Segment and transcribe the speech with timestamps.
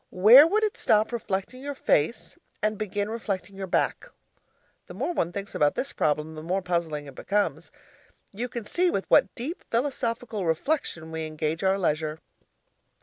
[0.09, 4.07] Where would it stop reflecting your face and begin reflecting your back?
[4.87, 7.71] The more one thinks about this problem, the more puzzling it becomes.
[8.31, 12.19] You can see with what deep philosophical reflection we engage our leisure!